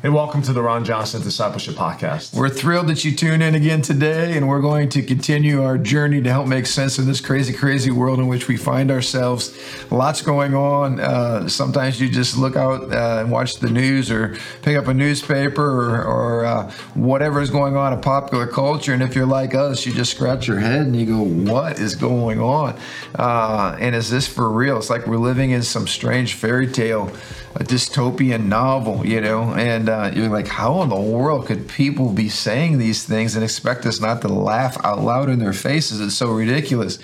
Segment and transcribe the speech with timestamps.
[0.00, 2.32] Hey, welcome to the Ron Johnson Discipleship Podcast.
[2.32, 6.22] We're thrilled that you tune in again today, and we're going to continue our journey
[6.22, 9.58] to help make sense of this crazy, crazy world in which we find ourselves.
[9.90, 11.00] Lots going on.
[11.00, 14.94] Uh, sometimes you just look out uh, and watch the news or pick up a
[14.94, 18.94] newspaper or, or uh, whatever is going on in popular culture.
[18.94, 21.96] And if you're like us, you just scratch your head and you go, What is
[21.96, 22.78] going on?
[23.16, 24.78] Uh, and is this for real?
[24.78, 27.10] It's like we're living in some strange fairy tale
[27.58, 32.12] a dystopian novel, you know, and uh, you're like, how in the world could people
[32.12, 36.00] be saying these things and expect us not to laugh out loud in their faces?
[36.00, 36.98] It's so ridiculous.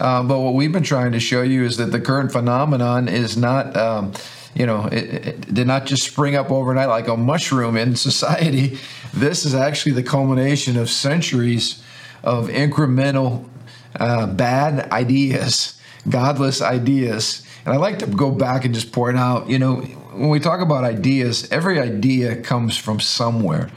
[0.00, 3.36] Uh, but what we've been trying to show you is that the current phenomenon is
[3.36, 3.76] not.
[3.76, 4.12] Um,
[4.52, 8.78] you know, it, it, did not just spring up overnight like a mushroom in society.
[9.12, 11.82] This is actually the culmination of centuries
[12.22, 13.48] of incremental
[13.98, 17.44] uh, bad ideas, godless ideas.
[17.64, 20.60] And I like to go back and just point out, you know, when we talk
[20.60, 23.70] about ideas, every idea comes from somewhere.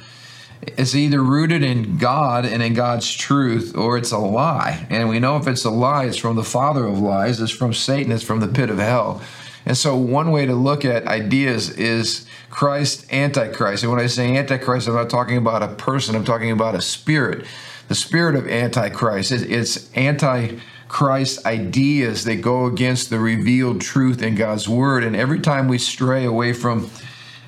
[0.61, 4.87] It's either rooted in God and in God's truth, or it's a lie.
[4.89, 7.73] And we know if it's a lie, it's from the father of lies, it's from
[7.73, 9.21] Satan, it's from the pit of hell.
[9.65, 13.83] And so, one way to look at ideas is Christ, Antichrist.
[13.83, 16.81] And when I say Antichrist, I'm not talking about a person, I'm talking about a
[16.81, 17.45] spirit.
[17.87, 19.31] The spirit of Antichrist.
[19.31, 20.57] It's anti
[20.93, 25.03] Christ ideas that go against the revealed truth in God's word.
[25.03, 26.91] And every time we stray away from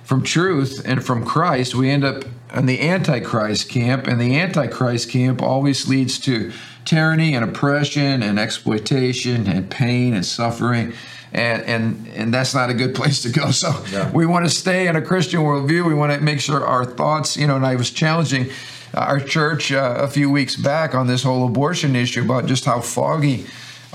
[0.04, 2.24] from truth and from Christ, we end up
[2.56, 6.52] in the antichrist camp, and the antichrist camp always leads to
[6.86, 10.94] tyranny and oppression and exploitation and pain and suffering.
[11.32, 13.52] And, and and that's not a good place to go.
[13.52, 14.12] So yeah.
[14.12, 15.86] we want to stay in a Christian worldview.
[15.86, 18.50] We want to make sure our thoughts, you know, and I was challenging
[18.94, 22.82] our church uh, a few weeks back on this whole abortion issue about just how
[22.82, 23.46] foggy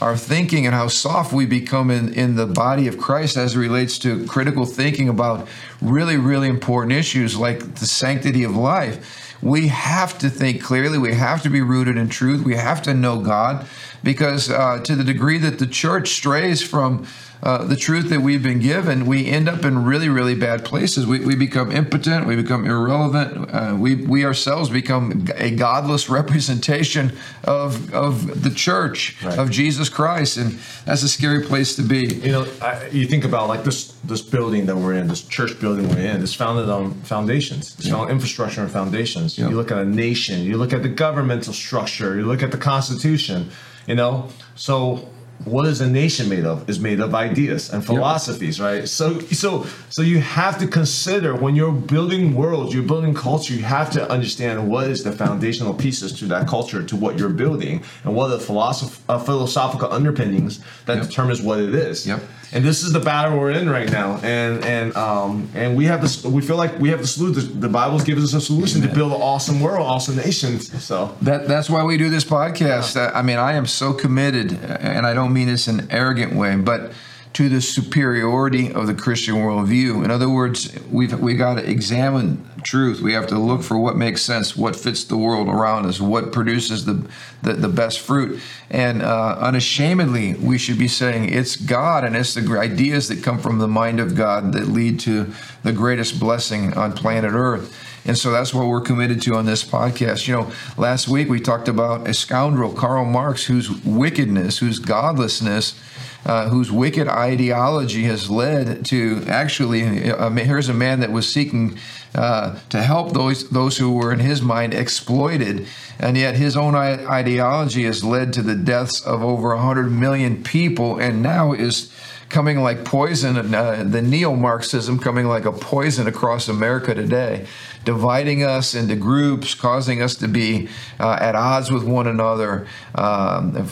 [0.00, 3.58] our thinking and how soft we become in, in the body of Christ as it
[3.58, 5.46] relates to critical thinking about
[5.82, 9.36] really, really important issues like the sanctity of life.
[9.42, 10.98] We have to think clearly.
[10.98, 12.44] We have to be rooted in truth.
[12.44, 13.66] We have to know God
[14.02, 17.06] because, uh, to the degree that the church strays from
[17.42, 21.06] uh, the truth that we've been given, we end up in really, really bad places.
[21.06, 27.12] We, we become impotent, we become irrelevant, uh, we, we ourselves become a godless representation
[27.44, 29.38] of, of the church, right.
[29.38, 30.36] of Jesus Christ.
[30.36, 32.06] And that's a scary place to be.
[32.06, 35.58] You know, I, you think about like this, this building that we're in, this church
[35.60, 37.94] building we're in, it's founded on foundations, it's yeah.
[37.94, 39.38] founded infrastructure and foundations.
[39.38, 39.48] Yeah.
[39.48, 42.58] You look at a nation, you look at the governmental structure, you look at the
[42.58, 43.50] Constitution,
[43.86, 45.08] you know, so
[45.44, 48.66] what is a nation made of is made of ideas and philosophies yep.
[48.66, 53.54] right so so so you have to consider when you're building worlds you're building culture
[53.54, 57.30] you have to understand what is the foundational pieces to that culture to what you're
[57.30, 61.06] building and what are the philosoph- uh, philosophical underpinnings that yep.
[61.06, 62.20] determines what it is yep
[62.52, 64.18] and this is the battle we're in right now.
[64.22, 67.68] And and um and we have this we feel like we have the solution the
[67.68, 68.90] bible's given us a solution Amen.
[68.90, 71.16] to build an awesome world awesome nations so.
[71.22, 72.96] That that's why we do this podcast.
[72.96, 73.10] Yeah.
[73.14, 76.56] i mean i am so committed and i don't mean this in an arrogant way
[76.56, 76.92] but
[77.32, 80.04] to the superiority of the Christian worldview.
[80.04, 83.00] In other words, we've we got to examine truth.
[83.00, 86.32] We have to look for what makes sense, what fits the world around us, what
[86.32, 87.08] produces the
[87.42, 88.40] the, the best fruit.
[88.70, 93.38] And uh, unashamedly, we should be saying it's God and it's the ideas that come
[93.38, 95.32] from the mind of God that lead to
[95.62, 97.76] the greatest blessing on planet Earth.
[98.04, 100.26] And so that's what we're committed to on this podcast.
[100.26, 105.78] You know, last week we talked about a scoundrel, Karl Marx, whose wickedness, whose godlessness
[106.24, 111.78] uh, whose wicked ideology has led to actually, uh, here's a man that was seeking
[112.14, 115.66] uh, to help those those who were in his mind exploited,
[115.98, 120.98] and yet his own ideology has led to the deaths of over 100 million people,
[120.98, 121.92] and now is
[122.30, 127.46] coming like poison, uh, the neo Marxism coming like a poison across America today,
[127.84, 133.68] dividing us into groups, causing us to be uh, at odds with one another, um,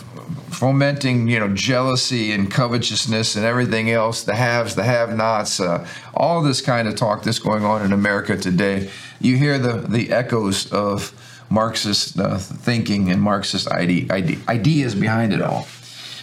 [0.59, 6.43] fomenting you know jealousy and covetousness and everything else, the haves, the have-nots, uh, all
[6.43, 8.91] this kind of talk that's going on in America today.
[9.21, 11.13] You hear the the echoes of
[11.49, 15.67] Marxist uh, thinking and Marxist ide- ide- ideas behind it all.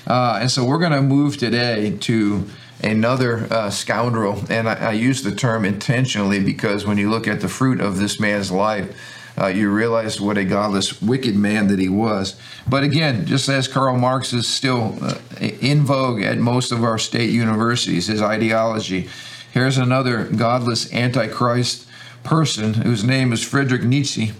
[0.05, 2.47] Uh, and so we're going to move today to
[2.83, 4.43] another uh, scoundrel.
[4.49, 7.97] And I, I, use the term intentionally because when you look at the fruit of
[7.97, 12.39] this man's life, uh, you realize what a godless, wicked man that he was.
[12.67, 16.97] But again, just as Karl Marx is still uh, in vogue at most of our
[16.97, 19.09] state universities, his ideology.
[19.51, 21.87] Here's another godless antichrist
[22.23, 24.33] person whose name is Friedrich Nietzsche,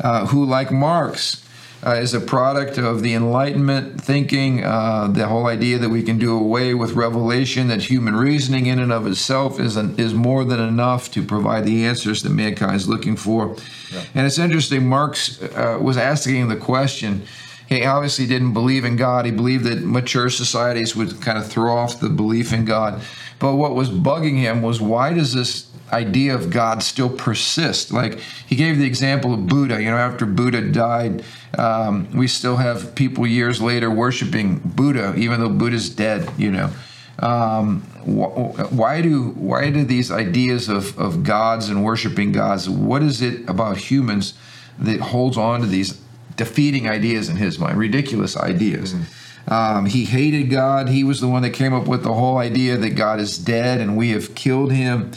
[0.00, 1.41] uh, who, like Marx,
[1.84, 6.16] uh, is a product of the Enlightenment thinking, uh, the whole idea that we can
[6.18, 10.44] do away with revelation, that human reasoning in and of itself is, an, is more
[10.44, 13.56] than enough to provide the answers that mankind is looking for.
[13.92, 14.04] Yeah.
[14.14, 17.22] And it's interesting, Marx uh, was asking the question.
[17.68, 19.24] He obviously didn't believe in God.
[19.24, 23.02] He believed that mature societies would kind of throw off the belief in God.
[23.38, 27.92] But what was bugging him was why does this idea of God still persist.
[27.92, 29.82] Like he gave the example of Buddha.
[29.82, 31.24] You know, after Buddha died,
[31.58, 36.28] um, we still have people years later worshiping Buddha, even though Buddha's dead.
[36.38, 36.70] You know,
[37.18, 42.68] um, wh- why do why do these ideas of of gods and worshiping gods?
[42.68, 44.34] What is it about humans
[44.78, 46.00] that holds on to these
[46.36, 48.94] defeating ideas in his mind, ridiculous ideas?
[48.94, 49.18] Mm-hmm.
[49.48, 50.88] Um, he hated God.
[50.88, 53.80] He was the one that came up with the whole idea that God is dead
[53.80, 55.12] and we have killed him.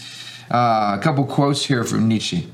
[0.49, 2.47] Uh, a couple quotes here from Nietzsche.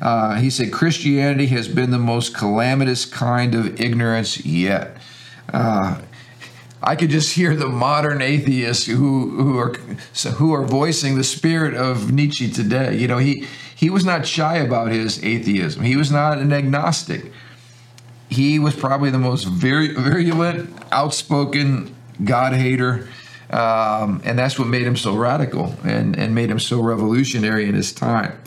[0.00, 4.96] Uh, he said, Christianity has been the most calamitous kind of ignorance yet.
[5.52, 6.00] Uh,
[6.82, 9.72] I could just hear the modern atheists who, who, are,
[10.34, 12.96] who are voicing the spirit of Nietzsche today.
[12.96, 17.32] You know, he, he was not shy about his atheism, he was not an agnostic.
[18.28, 21.94] He was probably the most virulent, outspoken
[22.24, 23.08] God hater
[23.50, 27.74] um, and that's what made him so radical and, and made him so revolutionary in
[27.74, 28.38] his time.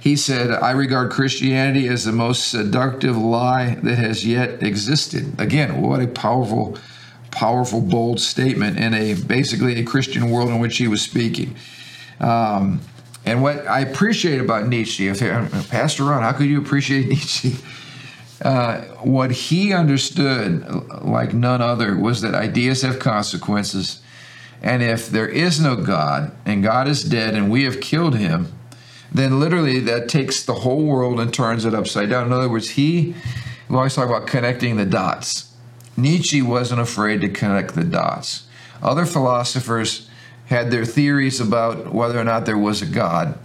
[0.00, 5.40] He said, I regard Christianity as the most seductive lie that has yet existed.
[5.40, 6.78] Again, what a powerful,
[7.32, 11.56] powerful, bold statement in a basically a Christian world in which he was speaking.
[12.20, 12.80] Um,
[13.24, 15.18] and what I appreciate about Nietzsche, if,
[15.70, 17.56] Pastor Ron, how could you appreciate Nietzsche?
[18.40, 20.64] Uh, what he understood,
[21.02, 24.02] like none other, was that ideas have consequences
[24.66, 28.52] and if there is no God and God is dead and we have killed him,
[29.12, 32.26] then literally that takes the whole world and turns it upside down.
[32.26, 33.14] In other words, he,
[33.68, 35.54] we always talk about connecting the dots.
[35.96, 38.48] Nietzsche wasn't afraid to connect the dots.
[38.82, 40.10] Other philosophers
[40.46, 43.38] had their theories about whether or not there was a God,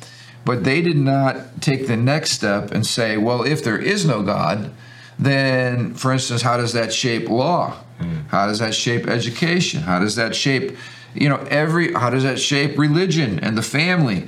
[0.44, 4.24] but they did not take the next step and say, well, if there is no
[4.24, 4.72] God,
[5.20, 7.76] then, for instance, how does that shape law?
[8.00, 8.28] Mm.
[8.30, 9.84] How does that shape education?
[9.84, 10.76] How does that shape
[11.14, 14.28] you know every how does that shape religion and the family?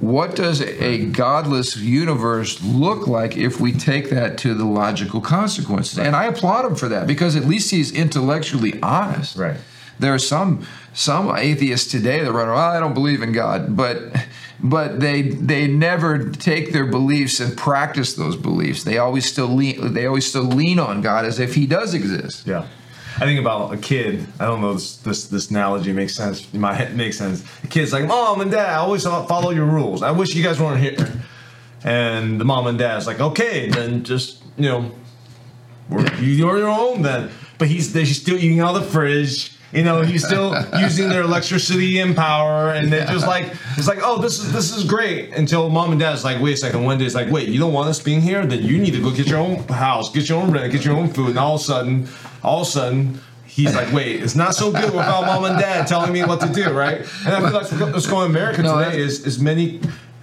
[0.00, 5.98] What does a godless universe look like if we take that to the logical consequences?
[5.98, 6.06] Right.
[6.06, 9.36] and i applaud him for that because at least he's intellectually honest.
[9.36, 9.56] Right.
[9.98, 13.98] There are some some atheists today that run well i don't believe in god but
[14.60, 18.84] but they they never take their beliefs and practice those beliefs.
[18.84, 22.46] They always still lean they always still lean on god as if he does exist.
[22.46, 22.66] Yeah
[23.16, 24.26] I think about a kid.
[24.38, 26.46] I don't know this this, this analogy makes sense.
[26.52, 27.44] In my head makes sense.
[27.64, 30.02] A kid's like, Mom and Dad, I always follow your rules.
[30.02, 30.96] I wish you guys weren't here.
[31.84, 34.90] And the mom and dad's like, okay, then just you know,
[36.20, 37.30] you're your own then.
[37.58, 39.52] But he's he's still eating out of the fridge.
[39.72, 43.98] You know, he's still using their electricity and power, and they're just like, it's like,
[44.02, 45.32] oh, this is this is great.
[45.32, 46.82] Until mom and dad's like, wait a second.
[46.82, 48.44] One day it's like, wait, you don't want us being here?
[48.46, 50.96] Then you need to go get your own house, get your own rent, get your
[50.96, 51.30] own food.
[51.30, 52.08] And all of a sudden,
[52.46, 55.86] all of a sudden, he's like, wait, it's not so good without mom and dad
[55.86, 57.00] telling me what to do, right?
[57.26, 59.80] And I feel like what's going on in America no, today is is many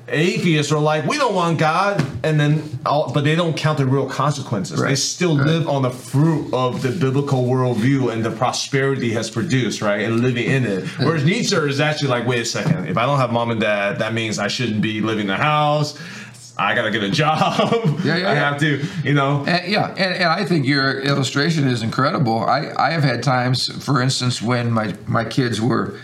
[0.07, 3.85] atheists are like, we don't want God, and then, all, but they don't count the
[3.85, 4.79] real consequences.
[4.79, 4.89] Right.
[4.89, 5.47] They still right.
[5.47, 10.19] live on the fruit of the biblical worldview and the prosperity has produced, right, and
[10.19, 10.85] living in it.
[10.99, 13.99] Whereas Nietzsche is actually like, wait a second, if I don't have mom and dad,
[13.99, 15.97] that means I shouldn't be living in the house.
[16.57, 17.71] I gotta get a job.
[18.03, 18.31] Yeah, yeah.
[18.31, 19.45] I have to, you know.
[19.47, 22.39] And, yeah, and, and I think your illustration is incredible.
[22.39, 25.97] I, I have had times, for instance, when my my kids were,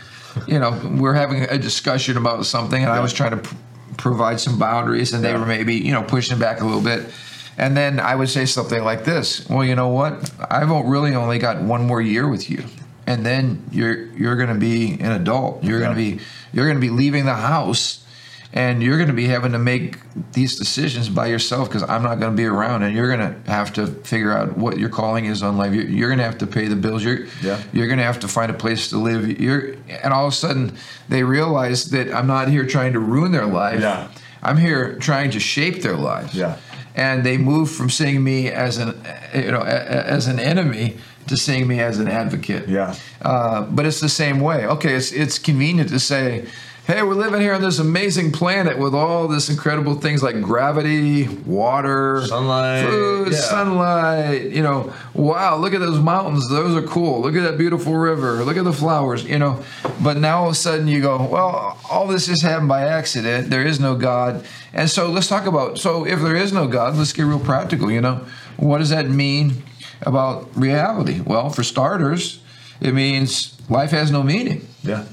[0.48, 2.98] you know, we're having a discussion about something, and yeah.
[2.98, 3.56] I was trying to
[3.98, 7.14] provide some boundaries, and they were maybe you know pushing back a little bit.
[7.58, 10.32] And then I would say something like this: Well, you know what?
[10.50, 12.64] I've really only got one more year with you,
[13.06, 15.64] and then you're you're going to be an adult.
[15.64, 16.20] You're going to be
[16.54, 18.06] you're going to be leaving the house
[18.52, 20.00] and you're going to be having to make
[20.34, 23.52] these decisions by yourself because I'm not going to be around, and you're going to
[23.52, 25.74] have to figure out what your calling is on life.
[25.74, 27.04] You're, you're going to have to pay the bills.
[27.04, 27.62] You're yeah.
[27.72, 29.40] you're going to have to find a place to live.
[29.40, 30.76] You're and all of a sudden
[31.10, 33.82] they realize that I'm not here trying to ruin their life.
[33.82, 34.10] Yeah.
[34.42, 36.34] I'm here trying to shape their lives.
[36.34, 36.58] Yeah.
[36.96, 39.00] And they move from seeing me as an
[39.34, 42.68] you know as an enemy to seeing me as an advocate.
[42.68, 42.96] Yeah.
[43.22, 44.66] Uh, but it's the same way.
[44.66, 46.48] Okay, it's it's convenient to say
[46.90, 51.28] hey, we're living here on this amazing planet with all this incredible things like gravity,
[51.46, 53.38] water, Sunlight, food, yeah.
[53.38, 54.50] sunlight.
[54.50, 56.50] You know, wow, look at those mountains.
[56.50, 57.22] Those are cool.
[57.22, 58.44] Look at that beautiful river.
[58.44, 59.24] Look at the flowers.
[59.24, 59.64] You know,
[60.02, 63.52] but now all of a sudden you go, well, all this just happened by accident.
[63.52, 64.44] There is no God.
[64.74, 67.92] And so let's talk about, so if there is no God, let's get real practical.
[67.92, 68.26] You know,
[68.58, 69.62] what does that mean
[70.02, 71.22] about reality?
[71.22, 72.42] Well, for starters,
[72.82, 74.68] it means life has no meaning.
[74.82, 75.06] Yeah.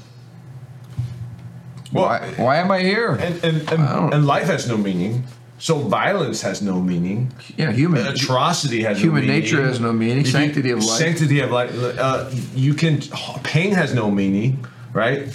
[1.91, 3.11] Why, why am I here?
[3.11, 5.23] And and, and, and life has no meaning.
[5.59, 7.33] So violence has no meaning.
[7.55, 8.05] yeah, human.
[8.05, 9.43] Atrocity has Human no meaning.
[9.43, 10.25] Human nature has no meaning.
[10.25, 10.99] Sanctity of life.
[10.99, 11.71] Sanctity of life.
[11.75, 13.01] Uh, you can.
[13.43, 15.27] Pain has no meaning, right?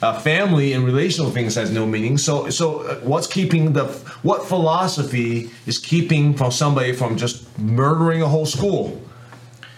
[0.00, 2.16] Uh, family and relational things has no meaning.
[2.16, 3.86] So, so uh, what's keeping the
[4.22, 9.02] what philosophy is keeping from somebody from just murdering a whole school,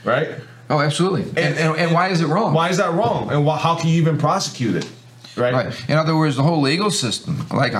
[0.04, 0.28] right?
[0.68, 1.22] Oh, absolutely.
[1.42, 2.54] And, and, and, why is it wrong?
[2.54, 3.28] Why is that wrong?
[3.32, 4.88] And why, how can you even prosecute it,
[5.40, 5.52] right?
[5.54, 5.88] Right.
[5.90, 7.74] In other words, the whole legal system, like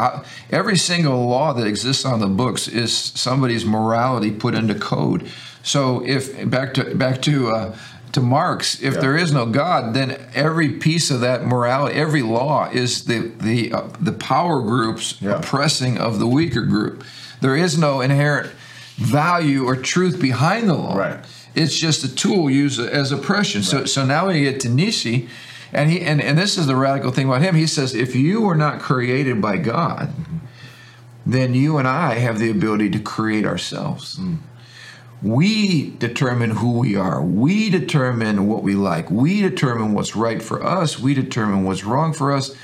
[0.51, 5.29] every single law that exists on the books, is somebody's morality put into code.
[5.63, 7.77] So, if back to back to uh,
[8.13, 9.01] to Marx, if Yeah.
[9.01, 13.73] there is no God, then every piece of that morality, every law, is the the
[13.73, 15.37] uh, the power groups Yeah.
[15.39, 17.05] oppressing of the weaker group.
[17.41, 18.51] There is no inherent
[18.97, 20.97] value or truth behind the law.
[20.97, 21.19] Right.
[21.55, 23.63] It's just a tool used as oppression.
[23.63, 25.29] So so now we get to Nietzsche,
[25.73, 27.55] and he and, and this is the radical thing about him.
[27.55, 30.13] He says if you were not created by God,
[31.27, 34.19] then you and I have the ability to create ourselves.
[34.19, 34.39] Mm.
[35.23, 37.23] We determine who we are.
[37.23, 39.11] We determine what we like.
[39.11, 40.99] We determine what's right for us.
[40.99, 42.55] We determine what's wrong for us.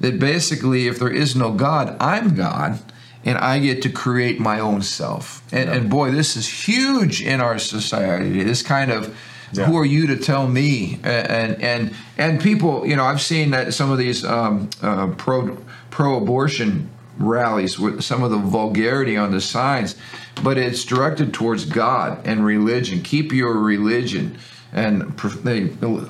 [0.00, 2.78] That basically, if there is no God, I'm God,
[3.24, 5.42] and I get to create my own self.
[5.52, 8.42] And, and boy, this is huge in our society.
[8.42, 9.16] This kind of
[9.54, 9.66] Yeah.
[9.66, 10.98] who are you to tell me?
[11.02, 15.56] And and and people, you know, I've seen that some of these um, uh, pro
[15.90, 19.94] pro abortion rallies with some of the vulgarity on the signs,
[20.42, 23.02] but it's directed towards God and religion.
[23.02, 24.36] Keep your religion
[24.72, 25.14] and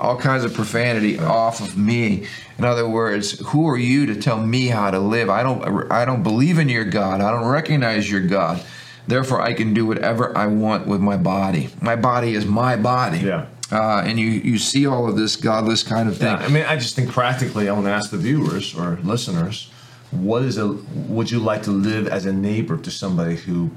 [0.00, 2.26] all kinds of profanity off of me.
[2.56, 5.28] In other words, who are you to tell me how to live?
[5.28, 7.20] I don't I don't believe in your God.
[7.20, 8.62] I don't recognize your God.
[9.06, 11.68] Therefore, I can do whatever I want with my body.
[11.80, 13.18] My body is my body.
[13.18, 13.46] Yeah.
[13.70, 16.28] Uh, and you, you see all of this godless kind of thing.
[16.28, 19.70] Yeah, I mean, I just think practically, I want to ask the viewers or listeners,
[20.10, 23.70] what is a would you like to live as a neighbor to somebody who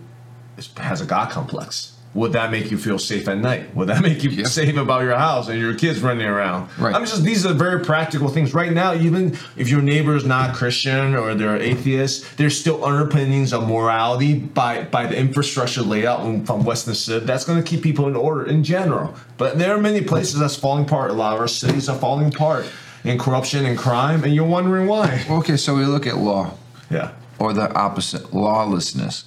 [0.58, 1.97] is, has a God complex?
[2.18, 3.76] Would that make you feel safe at night?
[3.76, 4.46] Would that make you Yeah.
[4.48, 6.70] safe about your house and your kids running around?
[6.80, 6.96] Right.
[6.96, 8.54] I'm just these are very practical things.
[8.56, 13.54] Right now, even if your neighbor is not Christian or they're atheist, there's still underpinnings
[13.54, 17.28] of morality by by the infrastructure layout from Western Civ.
[17.28, 19.14] That's going to keep people in order in general.
[19.38, 21.12] But there are many places that's falling apart.
[21.12, 22.66] A lot of our cities are falling apart
[23.04, 25.24] in corruption and crime, and you're wondering why.
[25.30, 26.52] Okay, so we look at law.
[26.90, 27.12] Yeah.
[27.40, 29.24] or the opposite, lawlessness.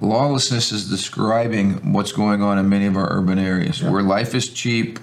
[0.00, 4.48] Lawlessness is describing what's going on in many of our urban areas where life is
[4.48, 4.98] cheap,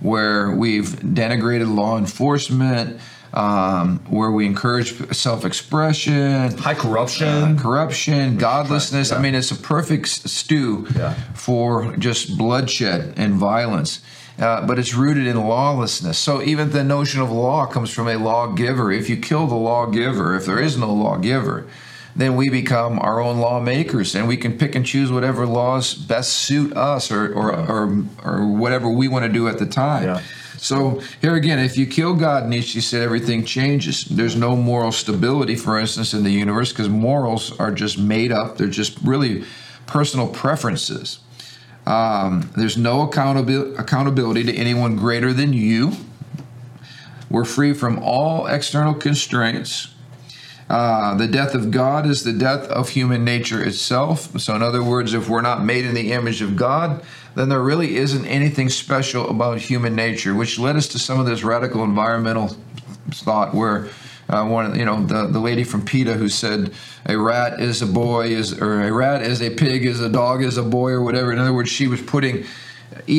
[0.00, 3.00] where we've denigrated law enforcement,
[3.34, 7.58] um, where we encourage self expression, High corruption.
[7.58, 9.10] corruption, godlessness.
[9.12, 11.14] I mean, it's a perfect stew Yeah.
[11.34, 14.00] for just bloodshed and violence.
[14.40, 16.16] Uh, but it's rooted in lawlessness.
[16.16, 18.92] So even the notion of law comes from a lawgiver.
[18.92, 21.66] If you kill the lawgiver, if there is no lawgiver,
[22.18, 26.32] then we become our own lawmakers, and we can pick and choose whatever laws best
[26.32, 30.04] suit us, or or or, or whatever we want to do at the time.
[30.04, 30.22] Yeah.
[30.58, 34.04] So here again, if you kill God, Nietzsche said everything changes.
[34.04, 38.58] There's no moral stability, for instance, in the universe because morals are just made up.
[38.58, 39.44] They're just really
[39.86, 41.20] personal preferences.
[41.86, 45.92] Um, there's no accountabil- accountability to anyone greater than you.
[47.30, 49.94] We're free from all external constraints.
[50.68, 54.38] Uh, the death of God is the death of human nature itself.
[54.38, 57.02] So, in other words, if we're not made in the image of God,
[57.34, 61.26] then there really isn't anything special about human nature, which led us to some of
[61.26, 62.56] this radical environmental
[63.10, 63.88] thought where
[64.28, 66.72] uh, one, you know, the, the lady from PETA who said
[67.06, 70.42] a rat is a boy is, or a rat is a pig is a dog
[70.42, 71.32] is a boy or whatever.
[71.32, 72.44] In other words, she was putting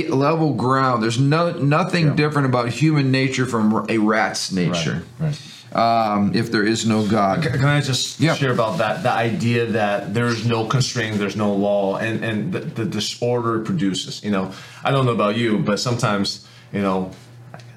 [0.09, 1.01] level ground.
[1.01, 5.03] There's no nothing different about human nature from a rat's nature.
[5.17, 5.39] Right.
[5.73, 7.43] Um, if there is no God.
[7.43, 8.33] Can I just Yeah.
[8.35, 9.03] share about that?
[9.03, 14.23] The idea that there's no constraint, there's no law, and and the, the disorder produces.
[14.23, 14.51] You know,
[14.83, 17.11] I don't know about you, but sometimes you know.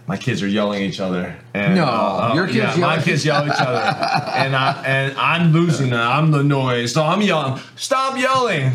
[0.09, 1.37] My kids are yelling at each other.
[1.55, 3.79] And, No, your kids yeah, my kids yell at each other,
[4.35, 5.95] and I and I'm losing it.
[5.97, 7.61] I'm the noise, so I'm yelling.
[7.77, 8.73] Stop yelling!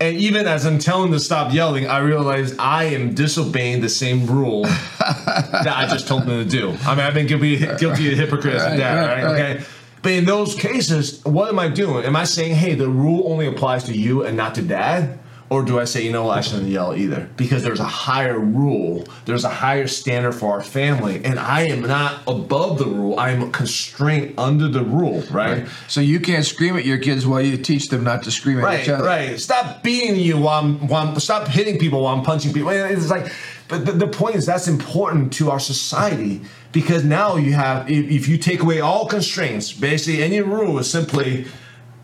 [0.00, 3.90] And even as I'm telling them to stop yelling, I realize I am disobeying the
[3.90, 4.62] same rule
[4.98, 6.74] that I just told them to do.
[6.86, 9.24] I mean, I've been guilty, guilty of hypocrites Right, and that, right, right?
[9.24, 9.56] right.
[9.56, 9.64] Okay.
[10.02, 12.06] But in those cases, what am I doing?
[12.06, 15.18] Am I saying, hey, the rule only applies to you and not to dad?
[15.50, 17.28] Or do I say, you know what, I shouldn't yell either?
[17.36, 21.80] Because there's a higher rule, there's a higher standard for our family, and I am
[21.82, 23.18] not above the rule.
[23.18, 25.66] I am constrained under the rule, right?
[25.88, 28.64] So you can't scream at your kids while you teach them not to scream at
[28.64, 29.02] Right, each other.
[29.04, 29.40] right.
[29.40, 32.70] Stop beating you while I'm, while I'm, stop hitting people while I'm punching people.
[32.70, 33.32] It's like,
[33.66, 38.08] but the, the point is that's important to our society because now you have, if,
[38.08, 41.46] if you take away all constraints, basically any rule is simply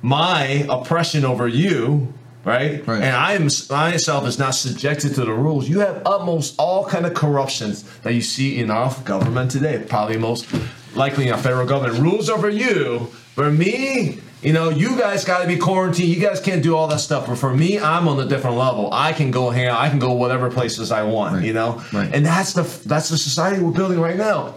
[0.03, 2.13] my oppression over you.
[2.47, 2.87] Right?
[2.87, 3.03] Right.
[3.03, 5.69] and I am myself is not subjected to the rules.
[5.69, 9.85] You have utmost all kind of corruptions that you see in our government today.
[9.89, 10.47] Probably most
[10.95, 11.99] likely in our federal government.
[12.01, 13.07] Rules over you.
[13.35, 16.09] For me, you know, you guys got to be quarantined.
[16.09, 17.27] You guys can't do all that stuff.
[17.27, 18.91] But for me, I'm on a different level.
[18.93, 19.81] I can go hang out.
[19.81, 21.45] I can go whatever places I want.
[21.45, 22.15] You know, Right.
[22.15, 24.55] and that's the that's the society we're building right now.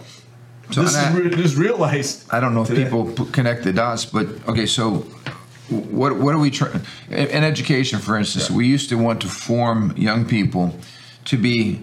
[0.70, 2.24] So this, is, I- re- this is realized.
[2.30, 2.84] I don't know if today.
[2.84, 5.04] people connect the dots, but okay, so
[5.70, 8.50] what what are we trying in education, for instance?
[8.50, 10.74] We used to want to form young people
[11.26, 11.82] to be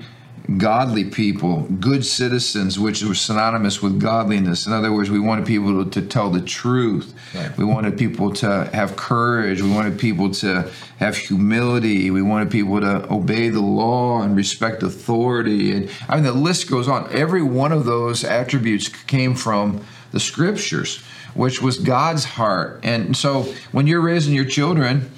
[0.57, 4.65] godly people, good citizens, which was synonymous with godliness.
[4.65, 7.13] In other words, we wanted people to, to tell the truth.
[7.35, 7.57] Right.
[7.57, 9.61] We wanted people to have courage.
[9.61, 12.11] We wanted people to have humility.
[12.11, 15.73] We wanted people to obey the law and respect authority.
[15.73, 17.13] And I mean, the list goes on.
[17.13, 21.03] Every one of those attributes came from the scriptures,
[21.33, 22.79] which was God's heart.
[22.83, 25.09] And so when you're raising your children,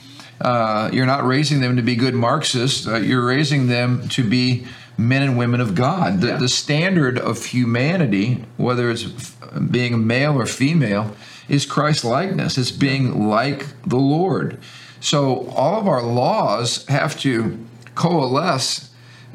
[0.42, 2.88] uh, you're not raising them to be good Marxists.
[2.88, 4.66] Uh, you're raising them to be
[4.98, 6.22] men and women of God.
[6.22, 6.38] The, Yeah.
[6.38, 9.38] the standard of humanity, whether it's f-
[9.72, 11.16] being male or female,
[11.48, 12.58] is Christ likeness.
[12.58, 14.58] It's being like the Lord.
[15.02, 17.58] So all of our laws have to
[17.96, 18.90] coalesce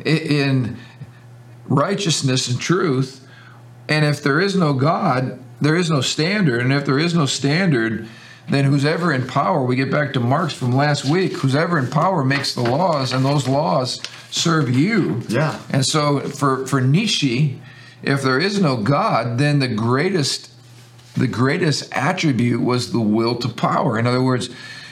[0.05, 0.77] in
[1.67, 3.27] righteousness and truth.
[3.89, 6.61] And if there is no God, there is no standard.
[6.61, 8.09] And if there is no standard,
[8.49, 11.79] then who's ever in power, we get back to Marx from last week, who's ever
[11.79, 15.23] in power makes the laws, and those laws serve you.
[15.29, 15.61] Yeah.
[15.71, 17.61] And so for, for Nietzsche,
[18.03, 20.51] if there is no God, then the greatest
[21.17, 23.97] the greatest attribute was the will to power.
[23.99, 24.51] In other words,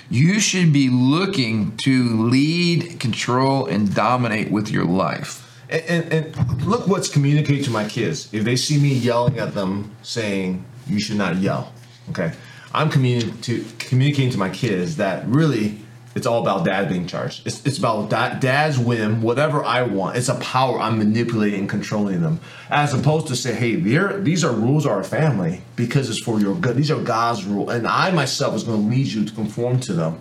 [0.09, 5.42] you should be looking to lead, control, and dominate with your life.
[5.73, 8.33] And, and, look what's communicated to my kids.
[8.33, 11.73] If they see me yelling at them, saying you should not yell,
[12.11, 12.33] okay,
[12.75, 15.79] I'm communi- to, communicating to my kids that really
[16.15, 17.47] it's all about dad being charged.
[17.47, 20.17] It's, it's about da- dad's whim, whatever I want.
[20.17, 24.53] It's a power I'm manipulating and controlling them, as opposed to say, hey, these are
[24.53, 26.77] rules of our family because it's for your good.
[26.77, 29.95] These are God's rule, and I myself is going to lead you to conform to
[29.95, 30.21] them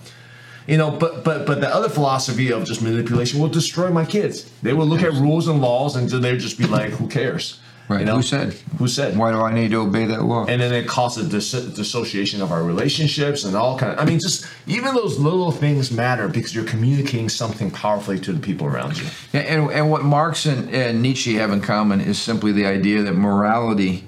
[0.72, 4.36] you know but but but the other philosophy of just manipulation will destroy my kids
[4.66, 8.02] they will look at rules and laws and they'll just be like who cares Right.
[8.02, 8.16] You know?
[8.18, 8.54] Who said?
[8.80, 10.46] who said Why do I need to obey that law?
[10.46, 14.20] and then it causes dis- dissociation of our relationships and all kind of i mean
[14.28, 18.98] just even those little things matter because you're communicating something powerfully to the people around
[18.98, 22.66] you And, and, and what Marx and, and Nietzsche have in common is simply the
[22.66, 24.06] idea that morality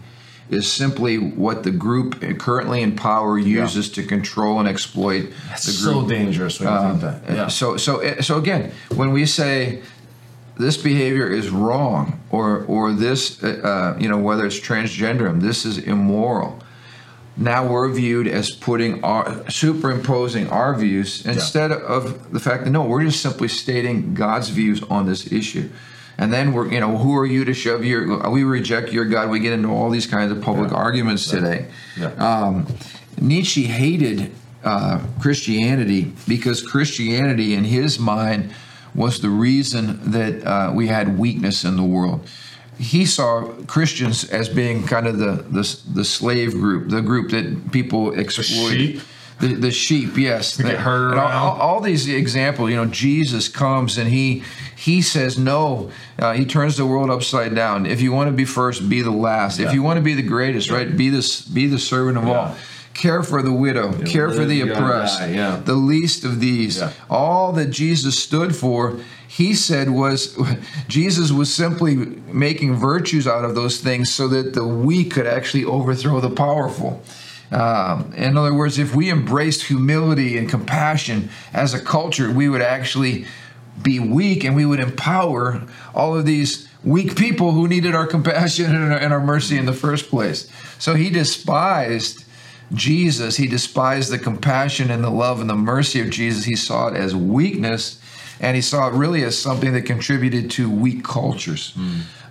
[0.53, 5.71] is simply what the group currently in power uses to control and exploit it's the
[5.71, 6.09] so group.
[6.09, 9.81] dangerous when think uh, that yeah So, so, eh, so again, when we say
[10.57, 15.65] this behavior is wrong, or or this, eh, uh, you know, whether it's transgenderism, this
[15.65, 16.59] is immoral.
[17.35, 22.83] Now we're viewed as putting our superimposing our views instead of the fact that no,
[22.83, 25.69] we're just simply stating God's views on this issue.
[26.17, 28.30] And then we're, you know, who are you to shove your?
[28.30, 29.30] We reject your God.
[29.30, 31.67] We get into all these kinds of public arguments today.
[31.97, 32.12] Yeah.
[32.13, 32.67] Um,
[33.19, 34.32] Nietzsche hated
[34.63, 38.54] uh, Christianity because Christianity, in his mind,
[38.95, 42.28] was the reason that uh, we had weakness in the world.
[42.80, 47.71] He saw Christians as being kind of the the, the slave group, the group that
[47.71, 49.02] people exploit.
[49.47, 50.58] The, the sheep, yes.
[51.17, 54.43] all, all- all these examples, you know, Jesus comes and he
[54.75, 55.91] he says no.
[56.19, 57.86] Uh, he turns the world upside down.
[57.86, 59.60] If you want to be first, be the last.
[59.60, 62.56] If you want to be the greatest, right, be this be the servant of all.
[62.93, 63.91] Care for the widow.
[64.03, 65.19] care for the oppressed.
[65.19, 65.60] die, yeah.
[65.65, 66.77] The least of these.
[66.77, 66.91] Yeah.
[67.10, 70.38] All that Jesus stood for, he said was
[70.88, 75.65] Jesus was simply making virtues out of those things so that the weak could actually
[75.65, 77.01] overthrow the powerful.
[77.51, 82.62] Um, in other words, if we embraced humility and compassion as a culture, we would
[82.62, 83.25] actually
[83.82, 88.65] be weak and we would empower all of these weak people who needed our compassion
[88.75, 90.49] and our, and our mercy in the first place.
[90.79, 92.25] So he despised
[92.73, 93.38] Jesus.
[93.38, 96.45] He despised the compassion and the love and the mercy of Jesus.
[96.45, 98.01] He saw it as weakness,
[98.39, 101.73] and he saw it really as something that contributed to weak cultures.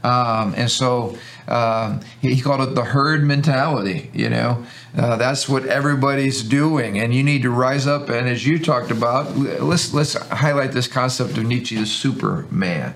[0.05, 4.11] Um, and so uh, he, he called it the herd mentality.
[4.13, 4.65] You know,
[4.97, 8.09] uh, that's what everybody's doing, and you need to rise up.
[8.09, 12.93] And as you talked about, let's let's highlight this concept of Nietzsche, the Superman.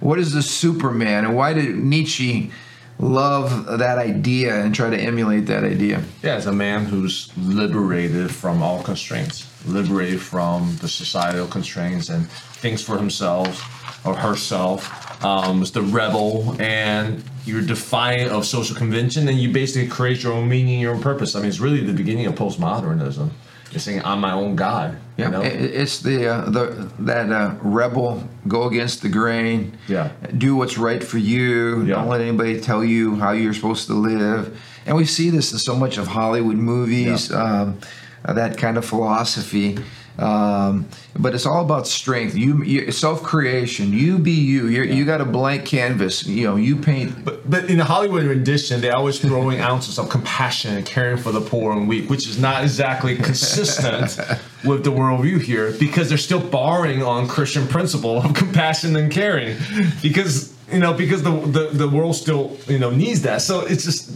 [0.00, 2.50] What is the Superman, and why did Nietzsche
[2.98, 6.02] love that idea and try to emulate that idea?
[6.22, 12.30] Yeah, it's a man who's liberated from all constraints, liberated from the societal constraints and
[12.30, 13.73] thinks for himself
[14.04, 15.24] or herself.
[15.24, 20.32] Um, it's the rebel, and you're defiant of social convention, and you basically create your
[20.34, 21.34] own meaning, your own purpose.
[21.34, 23.30] I mean, it's really the beginning of postmodernism.
[23.72, 25.42] It's saying, "I'm my own god." Yeah, you know?
[25.42, 29.78] it's the uh, the that uh, rebel go against the grain.
[29.88, 30.12] Yeah.
[30.36, 31.82] do what's right for you.
[31.82, 31.94] Yeah.
[31.94, 34.60] Don't let anybody tell you how you're supposed to live.
[34.86, 37.32] And we see this in so much of Hollywood movies.
[37.32, 37.78] Um,
[38.24, 39.78] uh, that kind of philosophy.
[40.18, 42.36] Um, but it's all about strength.
[42.36, 43.92] You, you self-creation.
[43.92, 44.68] You be you.
[44.68, 46.26] You're, You got a blank canvas.
[46.26, 46.56] You know.
[46.56, 47.24] You paint.
[47.24, 51.32] But, but in the Hollywood rendition, they're always throwing ounces of compassion and caring for
[51.32, 54.18] the poor and weak, which is not exactly consistent
[54.64, 59.56] with the worldview here because they're still borrowing on Christian principle of compassion and caring
[60.00, 63.40] because you know because the, the the world still you know needs that.
[63.42, 64.10] So it's just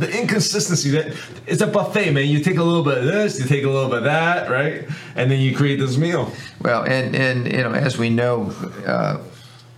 [0.00, 1.06] the inconsistency that
[1.46, 2.26] it's a buffet, man.
[2.26, 4.88] You take a little bit of this, you take a little bit of that, right,
[5.16, 6.32] and then you create this meal.
[6.60, 8.52] Well, and and you know, as we know,
[8.86, 9.18] uh,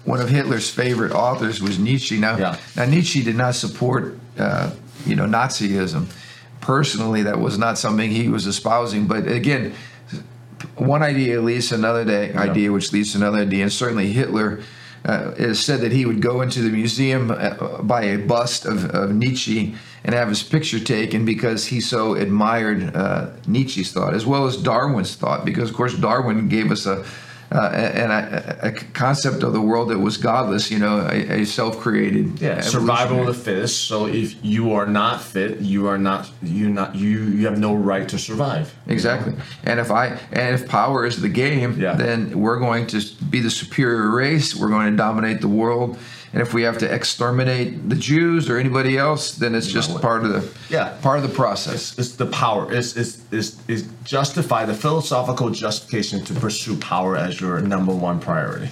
[0.05, 2.19] one of Hitler's favorite authors was Nietzsche.
[2.19, 2.57] Now, Yeah.
[2.77, 4.71] now Nietzsche did not support, uh,
[5.05, 6.07] you know, Nazism.
[6.61, 9.07] Personally, that was not something he was espousing.
[9.07, 9.73] But again,
[10.77, 14.61] one idea leads to another day, idea, which leads to another idea, and certainly Hitler.
[15.07, 18.67] Uh, it is said that he would go into the museum uh, by a bust
[18.67, 24.15] of, of Nietzsche and have his picture taken because he so admired uh, Nietzsche's thought
[24.15, 25.45] as well as Darwin's thought.
[25.45, 27.05] Because of course Darwin gave us a
[27.53, 31.45] uh, and a, a concept of the world that was godless, you know, a, a
[31.47, 33.87] self-created Yeah, survival of the fittest.
[33.89, 37.75] So if you are not fit, you are not you not you you have no
[37.75, 38.75] right to survive.
[38.87, 39.35] Exactly.
[39.65, 41.95] And if I and if power is the game, Yeah.
[41.95, 44.55] then we're going to be the superior race.
[44.55, 45.99] We're going to dominate the world.
[46.37, 50.03] And if we have to exterminate the Jews or anybody else, then it's just what-
[50.03, 50.91] part of the Yeah.
[51.01, 51.95] part of the process.
[51.97, 52.71] It's the power.
[52.71, 58.21] It's, it's, it's, it's justify the philosophical justification to pursue power as your number one
[58.21, 58.69] priority.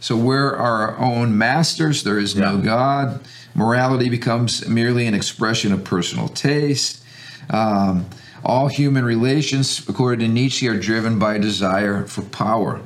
[0.00, 2.04] So we're our own masters.
[2.04, 2.62] There is no Yeah.
[2.62, 3.20] God.
[3.54, 7.02] Morality becomes merely an expression of personal taste.
[7.50, 8.06] Um,
[8.46, 12.80] all human relations, according to Nietzsche, are driven by desire for power.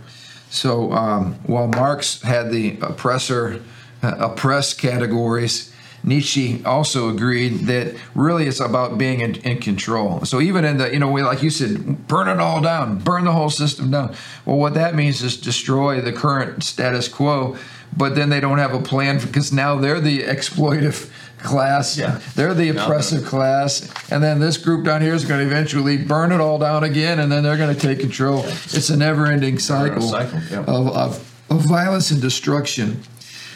[0.51, 3.61] So um, while Marx had the oppressor,
[4.03, 5.73] uh, oppressed categories,
[6.05, 10.25] Nietzsche also agreed that really it's about being in, in control.
[10.25, 13.33] So even in the, you know, like you said, burn it all down, burn the
[13.33, 14.15] whole system down.
[14.47, 17.57] Well, what that means is destroy the current status quo,
[17.97, 21.99] but then they don't have a plan because now they're the exploitive class.
[21.99, 22.21] Yeah.
[22.35, 23.93] They're the oppressive class.
[24.11, 27.19] And then this group down here is going to eventually burn it all down again,
[27.19, 28.45] and then they're going to take control.
[28.45, 30.61] It's a never ending cycle, cycle, yeah.
[30.61, 33.03] of, of, of violence and destruction.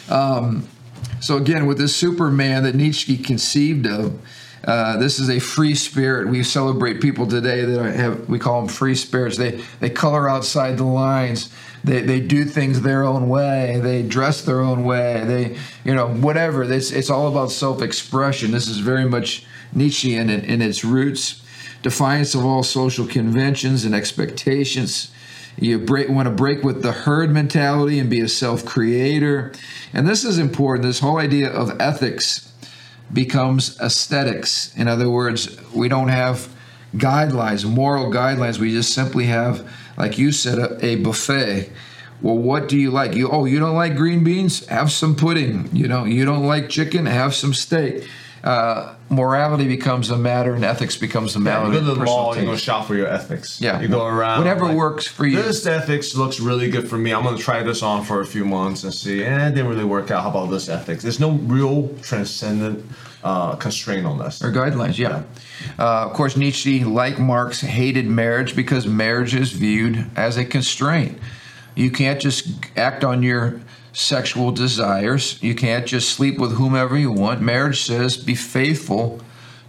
[0.09, 0.67] Um,
[1.19, 4.19] so again, with this Superman that Nietzsche conceived of,
[4.65, 6.29] uh, this is a free spirit.
[6.29, 9.37] We celebrate people today that have we call them free spirits.
[9.37, 11.53] They they color outside the lines.
[11.83, 13.81] They, they do things their own way.
[13.83, 15.23] They dress their own way.
[15.25, 16.63] They you know whatever.
[16.63, 18.51] It's it's all about self expression.
[18.51, 21.41] This is very much Nietzschean in, in its roots.
[21.81, 25.11] Defiance of all social conventions and expectations.
[25.57, 29.51] You break, want to break with the herd mentality and be a self creator.
[29.93, 30.85] And this is important.
[30.85, 32.51] This whole idea of ethics
[33.11, 34.75] becomes aesthetics.
[34.75, 36.53] In other words, we don't have
[36.95, 38.57] guidelines, moral guidelines.
[38.57, 41.71] We just simply have, like you said, a, a buffet.
[42.21, 43.13] Well, what do you like?
[43.13, 44.65] You oh, you don't like green beans?
[44.67, 45.69] Have some pudding.
[45.75, 47.05] You know, you don't like chicken?
[47.05, 48.07] Have some steak.
[48.43, 51.67] Uh, morality becomes a matter, and ethics becomes a matter.
[51.67, 53.61] you go to the mall, you go shop for your ethics.
[53.61, 53.79] Yeah.
[53.79, 54.39] You go around.
[54.39, 55.41] Whatever like, works for you.
[55.41, 57.13] This ethics looks really good for me.
[57.13, 59.23] I'm going to try this on for a few months and see.
[59.23, 60.23] Eh, it didn't really work out.
[60.23, 61.03] How about this ethics?
[61.03, 62.85] There's no real transcendent
[63.23, 64.43] uh, constraint on this.
[64.43, 65.23] or guidelines, yeah.
[65.79, 71.17] Uh, of course, Nietzsche, like Marx, hated marriage because marriage is viewed as a constraint.
[71.75, 73.61] You can't just act on your
[73.93, 75.41] sexual desires.
[75.41, 77.41] You can't just sleep with whomever you want.
[77.41, 79.21] Marriage says be faithful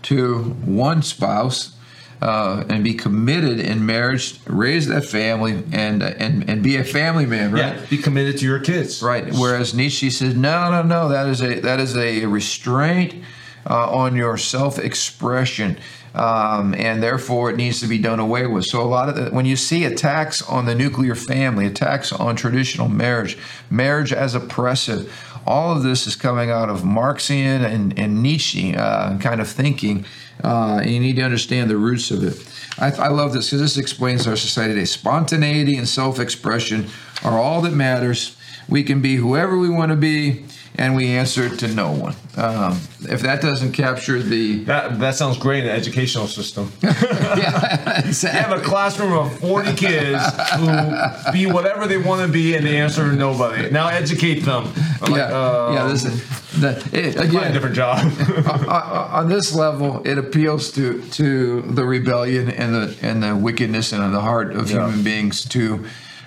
[0.03, 1.75] to one spouse
[2.21, 7.27] uh, and be committed in marriage, raise that family, and and and be a family
[7.27, 7.77] man, right?
[7.77, 9.03] Yeah, be committed to your kids.
[9.03, 9.33] Right.
[9.33, 11.09] Whereas Nietzsche says, no, no, no.
[11.09, 13.23] That is a that is a restraint
[13.69, 15.79] uh, on your self-expression.
[16.14, 18.66] Um, and therefore it needs to be done away with.
[18.66, 22.37] So a lot of the, when you see attacks on the nuclear family, attacks on
[22.37, 23.37] traditional marriage,
[23.68, 25.12] marriage as oppressive,
[25.44, 30.05] all of this is coming out of Marxian and, and Nietzsche uh, kind of thinking.
[30.42, 32.48] Uh, you need to understand the roots of it.
[32.79, 34.85] I, I love this because this explains our society today.
[34.85, 36.87] Spontaneity and self-expression
[37.24, 38.37] are all that matters.
[38.68, 40.44] We can be whoever we want to be
[40.77, 42.15] and we answer to no one.
[42.37, 46.73] Um, if that doesn't capture the That that sounds great in the educational system.
[46.83, 50.21] yeah, You have a classroom of 40 kids
[50.57, 53.71] who be whatever they want to be and they answer nobody.
[53.71, 54.65] Now educate them.
[55.01, 55.87] I'm like, yeah, uh, yeah.
[55.89, 57.99] This is, the, it, find a again, different job.
[58.47, 63.93] on, on this level, it appeals to to the rebellion and the and the wickedness
[63.93, 64.87] in the heart of Yeah.
[64.87, 65.85] human beings to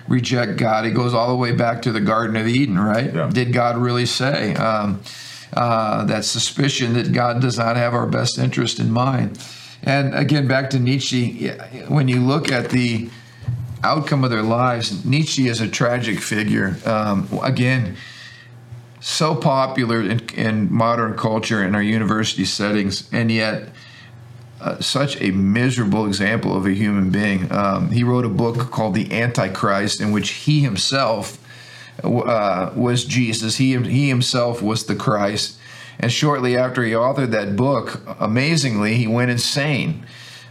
[0.08, 0.86] reject God.
[0.86, 3.14] It goes all the way back to the Garden of Eden, right?
[3.14, 3.30] Yeah.
[3.32, 5.02] Did God really say um,
[5.52, 9.38] uh, that suspicion that God does not have our best interest in mind?
[9.82, 11.48] And again, back to Nietzsche.
[11.88, 13.10] When you look at the
[13.84, 16.76] outcome of their lives, Nietzsche is a tragic figure.
[16.84, 17.96] Um, again,
[19.00, 23.68] so popular in, in modern culture in our university settings, and yet
[24.60, 27.50] uh, such a miserable example of a human being.
[27.52, 31.38] Um, he wrote a book called The Antichrist, in which he himself
[32.02, 33.56] uh, was Jesus.
[33.56, 35.58] He, he himself was the Christ.
[36.00, 40.06] And shortly after he authored that book, amazingly, he went insane.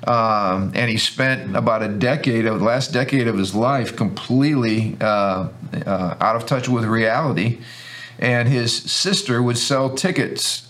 [0.06, 4.96] Um, and he spent about a decade of the last decade of his life completely
[5.02, 5.50] uh,
[5.86, 7.60] uh, out of touch with reality.
[8.20, 10.66] And his sister would sell tickets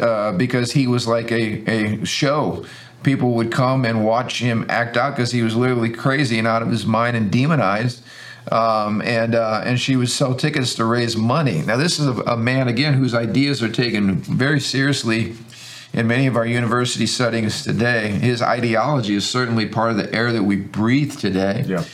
[0.00, 2.64] uh, because he was like a, a show.
[3.02, 6.62] People would come and watch him act out because he was literally crazy and out
[6.62, 8.02] of his mind and demonized.
[8.50, 11.60] Um, and uh, and she would sell tickets to raise money.
[11.62, 15.34] Now this is a, a man again whose ideas are taken very seriously
[15.92, 18.10] in many of our university settings today.
[18.10, 21.64] His ideology is certainly part of the air that we breathe today.
[21.66, 21.84] Yeah.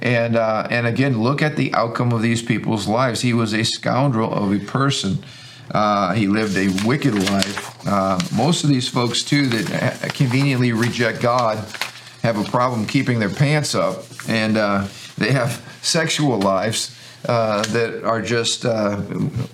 [0.00, 3.20] And uh, and again, look at the outcome of these people's lives.
[3.20, 5.24] He was a scoundrel of a person.
[5.70, 7.86] Uh, he lived a wicked life.
[7.86, 11.58] Uh, most of these folks, too, that conveniently reject God,
[12.22, 18.04] have a problem keeping their pants up, and uh, they have sexual lives uh, that
[18.04, 19.02] are just uh,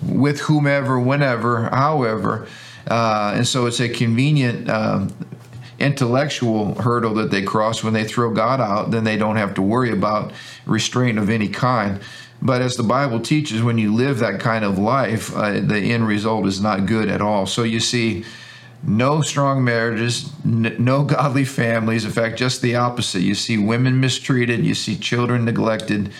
[0.03, 2.47] with whomever, whenever, however.
[2.87, 5.13] And so it's a convenient um,
[5.79, 9.61] intellectual hurdle that they cross when they throw God out, then they don't have to
[9.61, 10.31] worry about
[10.65, 11.99] restraint of any kind.
[12.41, 16.07] But as the Bible teaches, when you live that kind of life, uh, the end
[16.07, 17.45] result is not good at all.
[17.47, 18.25] So you see,
[18.83, 22.05] no strong marriages, n- no godly families.
[22.05, 23.21] In fact, just the opposite.
[23.21, 26.11] You see women mistreated, you see children neglected,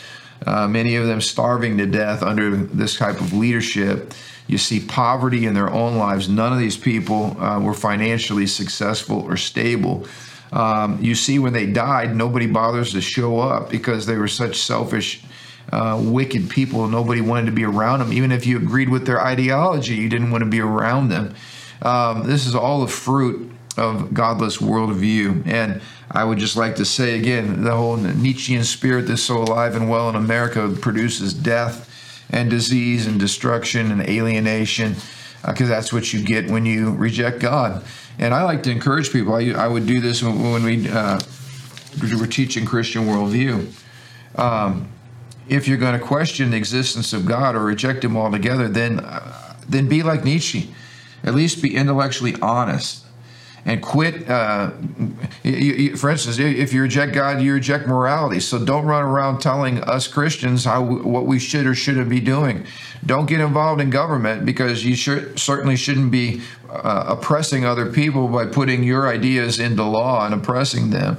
[0.46, 4.14] uh, many of them starving to death under this type of leadership.
[4.48, 6.30] You see poverty in their own lives.
[6.30, 10.06] None of these people uh, were financially successful or stable.
[10.52, 14.58] Um, you see, when they died, nobody bothers to show up because they were such
[14.58, 15.24] selfish,
[15.72, 16.88] uh, wicked people.
[16.88, 18.14] Nobody wanted to be around them.
[18.14, 21.36] Even if you agreed with their ideology, you didn't want to be around them.
[21.82, 25.46] Um, this is all the fruit of godless worldview.
[25.48, 29.76] And I would just like to say again, the whole Nietzschean spirit that's so alive
[29.76, 31.92] and well in America produces death
[32.30, 34.96] and disease and destruction and alienation
[35.46, 37.84] because that's what you get when you reject God.
[38.18, 39.36] And I like to encourage people.
[39.36, 41.20] I, I would do this when, when we uh,
[42.20, 43.72] were teaching Christian worldview.
[44.36, 44.88] Um,
[45.48, 49.56] if you're going to question the existence of God or reject Him altogether, then uh,
[49.68, 50.74] then be like Nietzsche.
[51.24, 53.06] At least be intellectually honest
[53.66, 54.30] and quit.
[54.30, 54.72] Uh,
[55.44, 58.40] you, you, for instance, if you reject God, you reject morality.
[58.40, 62.66] So don't run around telling us Christians how what we should or shouldn't be doing.
[63.06, 68.28] Don't get involved in government because you should, certainly shouldn't be uh, oppressing other people
[68.28, 71.18] by putting your ideas into law and oppressing them.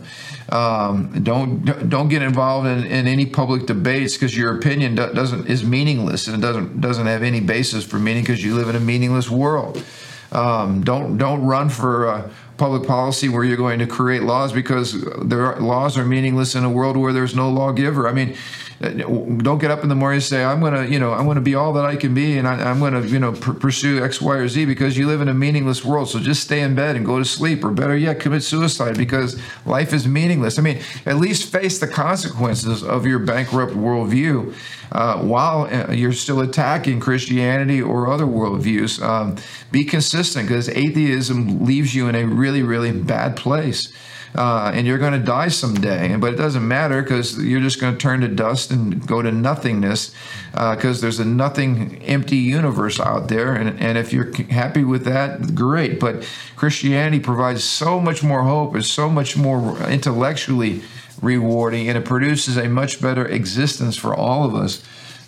[0.48, 5.48] Um, don't don't get involved in, in any public debates because your opinion do, doesn't
[5.48, 8.76] is meaningless and it doesn't doesn't have any basis for meaning because you live in
[8.76, 9.82] a meaningless world.
[10.30, 15.00] Um, don't don't run for uh, public policy where you're going to create laws because
[15.22, 18.08] their laws are meaningless in a world where there's no lawgiver.
[18.08, 18.36] I mean,
[18.80, 21.54] don't get up in the morning and say I'm gonna you know I'm gonna be
[21.54, 24.36] all that I can be and I, am gonna you know pr- pursue X, Y,
[24.36, 26.10] or Z because you live in a meaningless world.
[26.10, 29.40] So just stay in bed and go to sleep, or better yet, commit suicide because
[29.64, 30.58] life is meaningless.
[30.58, 34.54] I mean, at least face the consequences of your bankrupt worldview
[34.92, 39.02] uh, while uh, you're still attacking Christianity or other worldviews.
[39.02, 39.36] Um,
[39.72, 43.92] be consistent because atheism leaves you in a really really bad place.
[44.36, 46.14] uh, and you're going to die someday.
[46.16, 49.32] But it doesn't matter because you're just going to turn to dust and go to
[49.32, 50.14] nothingness
[50.52, 53.54] because uh, there's a nothing, empty universe out there.
[53.54, 55.98] And, and if you're happy with that, great.
[55.98, 60.82] But Christianity provides so much more hope, is so much more intellectually
[61.22, 64.82] rewarding, and it produces a much better existence for all of us.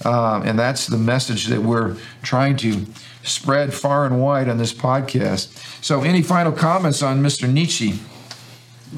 [0.05, 2.87] Uh, and that's the message that we're trying to
[3.23, 5.49] spread far and wide on this podcast.
[5.85, 7.51] So, any final comments on Mr.
[7.51, 7.99] Nietzsche?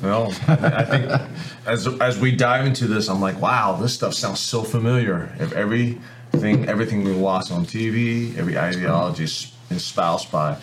[0.03, 1.11] Well, I think
[1.67, 5.33] as as we dive into this, I'm like, wow, this stuff sounds so familiar.
[5.39, 10.57] If everything everything we watch on TV, every ideology is espoused by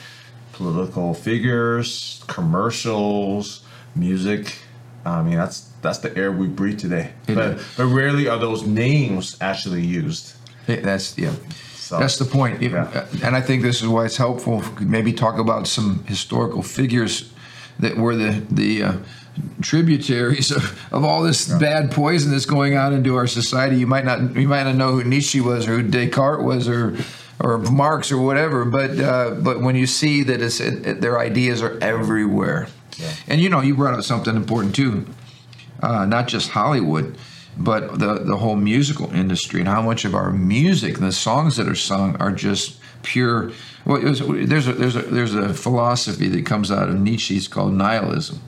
[0.54, 3.64] political figures, commercials,
[3.96, 4.60] music.
[5.06, 7.12] I mean, that's that's the air we breathe today.
[7.28, 10.36] But but rarely are those names actually used.
[10.68, 11.34] That's yeah.
[11.88, 12.62] So, That's the point.
[12.62, 13.08] Yeah.
[13.24, 14.62] And I think this is why it's helpful.
[14.82, 17.32] Maybe talk about some historical figures
[17.80, 18.94] that were the the uh,
[19.62, 21.58] tributaries of, of all this yeah.
[21.60, 23.78] bad poison that's going on into our society.
[23.78, 26.98] You might not you might not know who Nietzsche was or who Descartes was or
[27.40, 31.18] or Marx or whatever, but uh, but when you see that it's it, it, their
[31.18, 33.14] ideas are everywhere, yeah.
[33.30, 35.06] and you know you brought up something important too,
[35.82, 37.18] uh, not just Hollywood
[37.58, 41.58] but the the whole musical industry and how much of our music, and the songs
[41.58, 43.52] that are sung, are just pure.
[43.86, 47.74] Well, was, there's a there's a there's a philosophy that comes out of Nietzsche's called
[47.74, 48.42] nihilism.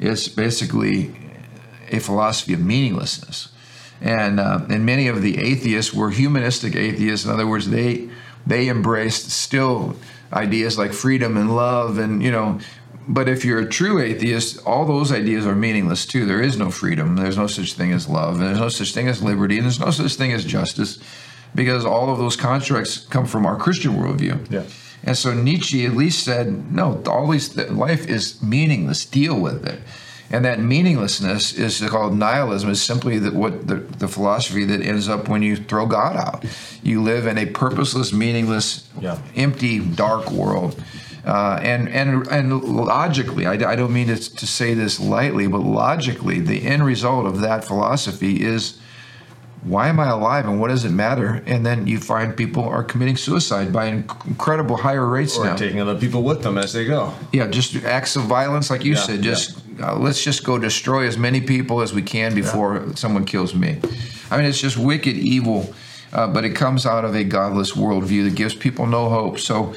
[0.00, 1.14] It's basically
[1.90, 3.48] a philosophy of meaninglessness,
[4.00, 7.26] and uh, and many of the atheists were humanistic atheists.
[7.26, 8.08] In other words, they
[8.46, 9.96] they embraced still
[10.32, 12.60] ideas like freedom and love and you know
[13.08, 16.26] but if you're a true atheist, all those ideas are meaningless too.
[16.26, 17.16] There is no freedom.
[17.16, 18.34] There's no such thing as love.
[18.38, 19.56] And there's no such thing as liberty.
[19.56, 20.98] And there's no such thing as justice
[21.54, 24.50] because all of those constructs come from our Christian worldview.
[24.50, 24.64] Yeah.
[25.02, 29.06] And so Nietzsche at least said, no, all these, life is meaningless.
[29.06, 29.80] Deal with it.
[30.30, 35.08] And that meaninglessness is called nihilism, is simply that what the, the philosophy that ends
[35.08, 36.44] up when you throw God out.
[36.82, 39.18] You live in a purposeless, meaningless, yeah.
[39.34, 40.82] empty, dark world.
[41.28, 45.58] Uh, and and and logically, I, I don't mean to, to say this lightly, but
[45.58, 48.78] logically, the end result of that philosophy is
[49.62, 51.42] why am I alive and what does it matter?
[51.44, 55.56] And then you find people are committing suicide by incredible higher rates or now.
[55.56, 57.12] taking other people with them as they go.
[57.30, 59.20] Yeah, just acts of violence, like you yeah, said.
[59.20, 59.90] Just yeah.
[59.90, 62.94] uh, let's just go destroy as many people as we can before yeah.
[62.94, 63.80] someone kills me.
[64.30, 65.74] I mean, it's just wicked evil,
[66.14, 69.38] uh, but it comes out of a godless worldview that gives people no hope.
[69.38, 69.74] So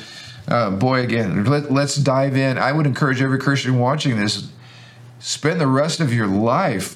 [0.51, 2.57] uh, boy, again, let, let's dive in.
[2.57, 4.49] I would encourage every Christian watching this
[5.19, 6.95] spend the rest of your life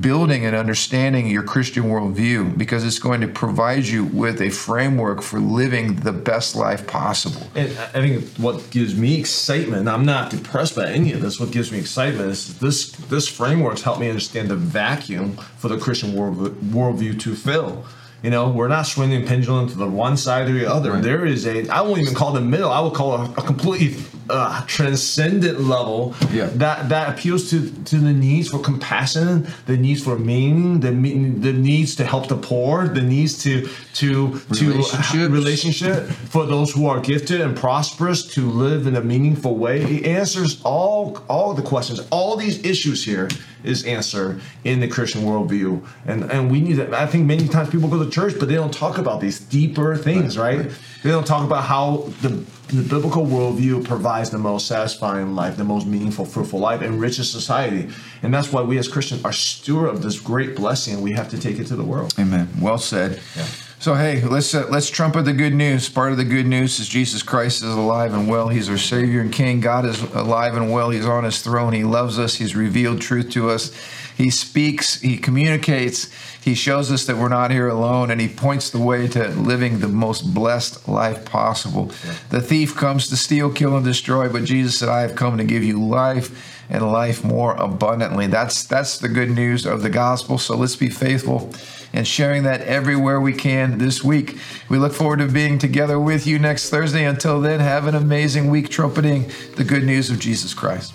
[0.00, 5.22] building and understanding your Christian worldview because it's going to provide you with a framework
[5.22, 7.46] for living the best life possible.
[7.54, 11.50] And I think what gives me excitement, I'm not depressed by any of this, what
[11.50, 16.14] gives me excitement is this this framework's helped me understand the vacuum for the Christian
[16.14, 17.84] world, worldview to fill.
[18.22, 20.92] You know, we're not swinging pendulum to the one side or the other.
[20.92, 21.02] Right.
[21.02, 22.70] There is a, I won't even call it the middle.
[22.70, 23.88] I would call it a, a completely
[24.32, 26.46] uh, transcendent level yeah.
[26.54, 31.52] that that appeals to to the needs for compassion, the needs for meaning, the the
[31.52, 37.00] needs to help the poor, the needs to to to relationship for those who are
[37.00, 39.82] gifted and prosperous to live in a meaningful way.
[39.82, 42.00] It answers all all the questions.
[42.10, 43.28] All these issues here
[43.64, 46.94] is answer in the Christian worldview, and and we need that.
[46.94, 49.96] I think many times people go to church, but they don't talk about these deeper
[49.96, 50.56] things, right?
[50.56, 50.66] right?
[50.66, 50.78] right.
[51.02, 55.64] They don't talk about how the the biblical worldview provides the most satisfying life, the
[55.64, 57.88] most meaningful, fruitful life, enriches society.
[58.22, 61.02] And that's why we as Christians are steward of this great blessing.
[61.02, 62.14] We have to take it to the world.
[62.18, 62.48] Amen.
[62.60, 63.20] Well said.
[63.36, 63.46] Yeah.
[63.78, 65.88] So hey, let's uh, let's trumpet the good news.
[65.88, 68.48] Part of the good news is Jesus Christ is alive and well.
[68.48, 69.58] He's our Savior and King.
[69.58, 70.90] God is alive and well.
[70.90, 71.72] He's on His throne.
[71.72, 72.36] He loves us.
[72.36, 73.72] He's revealed truth to us.
[74.16, 75.00] He speaks.
[75.00, 76.10] He communicates.
[76.42, 79.78] He shows us that we're not here alone, and He points the way to living
[79.78, 81.90] the most blessed life possible.
[82.30, 85.44] The thief comes to steal, kill, and destroy, but Jesus said, I have come to
[85.44, 88.26] give you life and life more abundantly.
[88.26, 90.38] That's, that's the good news of the gospel.
[90.38, 91.52] So let's be faithful
[91.92, 94.38] and sharing that everywhere we can this week.
[94.68, 97.04] We look forward to being together with you next Thursday.
[97.04, 100.94] Until then, have an amazing week trumpeting the good news of Jesus Christ.